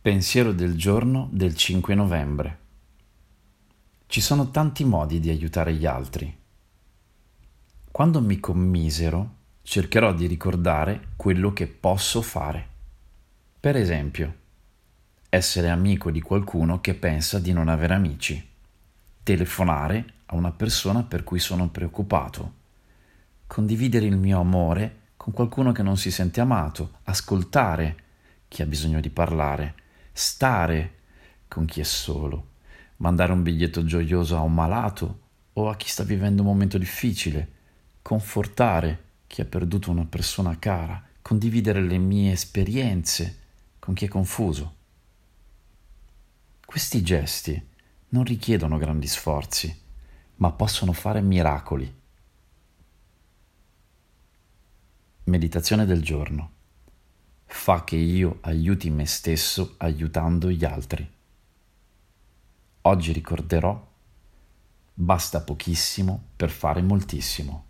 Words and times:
Pensiero 0.00 0.52
del 0.52 0.76
giorno 0.76 1.28
del 1.32 1.56
5 1.56 1.92
novembre. 1.96 2.58
Ci 4.06 4.20
sono 4.20 4.52
tanti 4.52 4.84
modi 4.84 5.18
di 5.18 5.28
aiutare 5.28 5.74
gli 5.74 5.86
altri. 5.86 6.34
Quando 7.90 8.20
mi 8.20 8.38
commisero, 8.38 9.34
cercherò 9.62 10.14
di 10.14 10.26
ricordare 10.26 11.08
quello 11.16 11.52
che 11.52 11.66
posso 11.66 12.22
fare. 12.22 12.68
Per 13.58 13.74
esempio, 13.74 14.34
essere 15.28 15.68
amico 15.68 16.12
di 16.12 16.20
qualcuno 16.20 16.80
che 16.80 16.94
pensa 16.94 17.40
di 17.40 17.52
non 17.52 17.66
avere 17.66 17.94
amici, 17.94 18.48
telefonare 19.24 20.04
a 20.26 20.36
una 20.36 20.52
persona 20.52 21.02
per 21.02 21.24
cui 21.24 21.40
sono 21.40 21.70
preoccupato, 21.70 22.54
condividere 23.48 24.06
il 24.06 24.16
mio 24.16 24.38
amore 24.38 25.08
con 25.16 25.32
qualcuno 25.32 25.72
che 25.72 25.82
non 25.82 25.96
si 25.96 26.12
sente 26.12 26.40
amato, 26.40 26.98
ascoltare 27.02 28.04
chi 28.46 28.62
ha 28.62 28.66
bisogno 28.66 29.00
di 29.00 29.10
parlare, 29.10 29.86
stare 30.18 30.96
con 31.46 31.64
chi 31.64 31.78
è 31.78 31.84
solo, 31.84 32.54
mandare 32.96 33.30
un 33.30 33.44
biglietto 33.44 33.84
gioioso 33.84 34.36
a 34.36 34.40
un 34.40 34.52
malato 34.52 35.20
o 35.52 35.68
a 35.68 35.76
chi 35.76 35.88
sta 35.88 36.02
vivendo 36.02 36.42
un 36.42 36.48
momento 36.48 36.76
difficile, 36.76 37.52
confortare 38.02 39.04
chi 39.28 39.42
ha 39.42 39.44
perduto 39.44 39.92
una 39.92 40.04
persona 40.06 40.58
cara, 40.58 41.00
condividere 41.22 41.80
le 41.80 41.98
mie 41.98 42.32
esperienze 42.32 43.38
con 43.78 43.94
chi 43.94 44.06
è 44.06 44.08
confuso. 44.08 44.74
Questi 46.66 47.00
gesti 47.00 47.68
non 48.08 48.24
richiedono 48.24 48.76
grandi 48.76 49.06
sforzi, 49.06 49.82
ma 50.36 50.50
possono 50.50 50.92
fare 50.92 51.20
miracoli. 51.20 51.94
Meditazione 55.24 55.86
del 55.86 56.02
giorno 56.02 56.56
fa 57.50 57.82
che 57.82 57.96
io 57.96 58.38
aiuti 58.42 58.90
me 58.90 59.06
stesso 59.06 59.74
aiutando 59.78 60.50
gli 60.50 60.64
altri. 60.64 61.10
Oggi 62.82 63.12
ricorderò, 63.12 63.86
basta 64.94 65.40
pochissimo 65.40 66.22
per 66.36 66.50
fare 66.50 66.82
moltissimo. 66.82 67.67